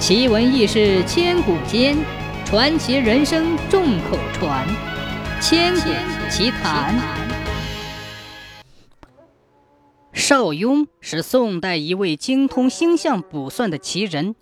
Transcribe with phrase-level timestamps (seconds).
[0.00, 1.94] 奇闻异事千古间，
[2.46, 4.66] 传奇人生众口传。
[5.42, 5.90] 千古
[6.30, 6.98] 奇谈。
[10.14, 14.34] 邵雍是宋代一位精通星象卜算的奇人，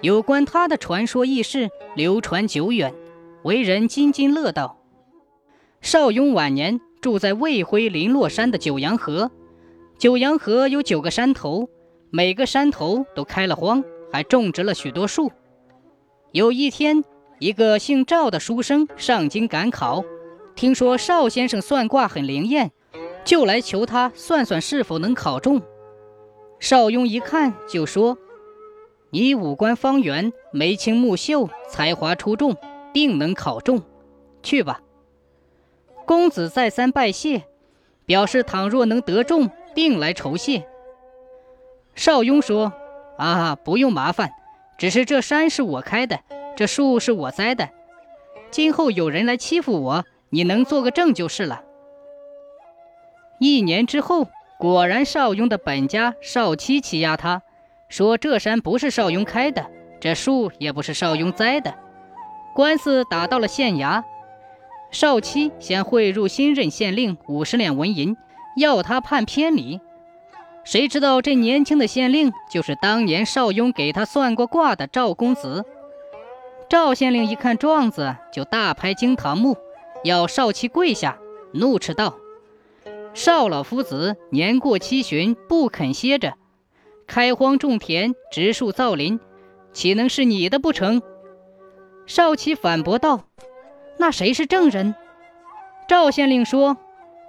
[0.00, 2.94] 有关他的传说轶事流传久远，
[3.42, 4.78] 为人津津乐道。
[5.80, 9.32] 邵雍晚年住在魏辉林落山的九阳河，
[9.98, 11.68] 九阳河有九个山头，
[12.10, 13.82] 每个山头都开了荒。
[14.12, 15.30] 还种植了许多树。
[16.32, 17.04] 有一天，
[17.38, 20.04] 一个姓赵的书生上京赶考，
[20.54, 22.70] 听说邵先生算卦很灵验，
[23.24, 25.60] 就来求他算算是否能考中。
[26.58, 28.18] 邵雍一看就说
[29.10, 32.56] ：“你五官方圆，眉清目秀，才华出众，
[32.92, 33.82] 定能考中。
[34.42, 34.80] 去吧。”
[36.06, 37.44] 公子再三拜谢，
[38.04, 40.66] 表示倘若能得中，定来酬谢。
[41.94, 42.72] 邵雍说。
[43.20, 44.32] 啊，不用麻烦，
[44.78, 46.20] 只是这山是我开的，
[46.56, 47.68] 这树是我栽的。
[48.50, 51.62] 今后有人来欺负我，你能做个证就是了。
[53.38, 57.42] 一年之后，果然邵雍的本家邵七欺压他，
[57.90, 59.66] 说这山不是邵雍开的，
[60.00, 61.74] 这树也不是邵雍栽的。
[62.54, 64.02] 官司打到了县衙，
[64.90, 68.16] 邵七先汇入新任县令五十两纹银，
[68.56, 69.78] 要他判偏离。
[70.64, 75.64] 谁知道这年轻的县令就是当年邵雍给他算过卦的赵公子。
[76.68, 79.56] 赵县令一看状子，就大拍惊堂木，
[80.04, 81.18] 要邵七跪下，
[81.52, 82.14] 怒斥道
[83.14, 86.34] ：“邵老夫子年过七旬，不肯歇着，
[87.08, 89.18] 开荒种田，植树造林，
[89.72, 91.02] 岂能是你的不成？”
[92.06, 93.24] 邵七反驳道
[93.98, 94.94] ：“那谁是证人？”
[95.88, 96.76] 赵县令说：“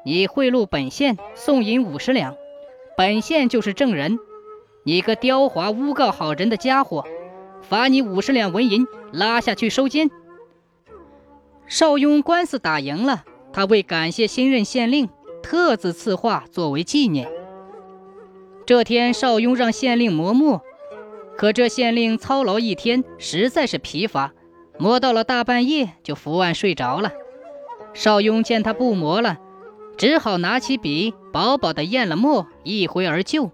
[0.06, 2.36] 你贿赂本县，送银五十两。”
[2.97, 4.20] 本县就是证人，
[4.84, 7.03] 你个刁滑诬告好人的家伙，
[7.61, 10.09] 罚你五十两纹银，拉下去收监。
[11.67, 15.09] 邵雍官司打赢了，他为感谢新任县令，
[15.41, 17.29] 特自赐画作为纪念。
[18.66, 20.62] 这天，邵雍让县令磨墨，
[21.38, 24.34] 可这县令操劳一天，实在是疲乏，
[24.78, 27.12] 磨到了大半夜就伏案睡着了。
[27.94, 29.38] 邵雍见他不磨了。
[30.01, 33.51] 只好拿起笔，薄薄的验了墨，一挥而就，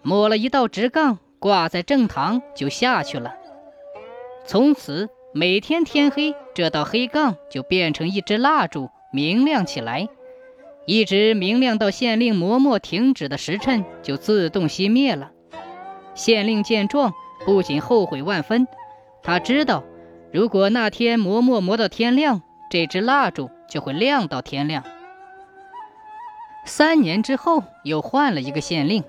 [0.00, 3.34] 抹了一道直杠，挂在正堂，就下去了。
[4.46, 10.08] 从此每天天黑，这道黑杠就变成一支蜡烛，明亮起来，
[10.86, 15.32] 一直明亮到县令磨墨停止的时辰，就自动熄灭了。
[16.14, 17.12] 县令见状，
[17.44, 18.68] 不仅后悔万分，
[19.24, 19.82] 他知道，
[20.32, 24.84] 如果那天磨墨磨到天亮，这支蜡烛就会亮到天亮。
[26.66, 29.02] 三年之后，又换了一个县令。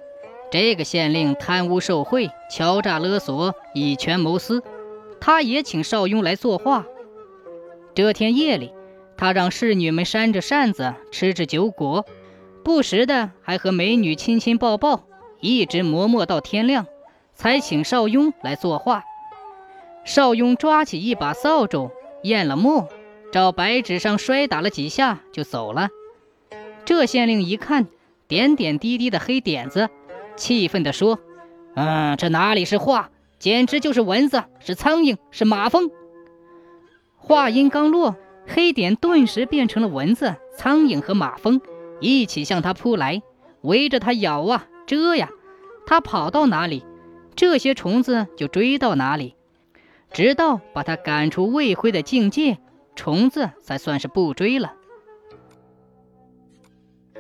[0.50, 4.64] 这个县令贪污受贿、敲诈勒索、以权谋私。
[5.20, 6.86] 他也请邵雍来作画。
[7.96, 8.72] 这天夜里，
[9.18, 12.06] 他让侍女们扇着扇子，吃着酒果，
[12.64, 15.04] 不时的还和美女亲亲抱抱，
[15.42, 16.86] 一直磨墨到天亮，
[17.34, 19.04] 才请邵雍来作画。
[20.06, 21.90] 邵雍抓起一把扫帚，
[22.22, 22.88] 验了墨，
[23.34, 25.90] 照白纸上摔打了几下，就走了。
[26.88, 27.88] 这县令一看
[28.30, 29.90] 点点滴滴的黑点子，
[30.38, 31.20] 气愤地说
[31.76, 33.10] ：“嗯，这哪里是画，
[33.40, 35.92] 简直就是蚊子，是苍蝇，是马蜂。”
[37.20, 38.16] 话音刚落，
[38.48, 41.60] 黑点顿时变成了蚊子、苍蝇和马蜂，
[42.00, 43.22] 一起向他扑来，
[43.64, 45.30] 围着他咬啊、蛰呀。
[45.86, 46.86] 他跑到哪里，
[47.36, 49.36] 这些虫子就追到哪里，
[50.14, 52.60] 直到把他赶出魏辉的境界，
[52.96, 54.72] 虫子才算是不追了。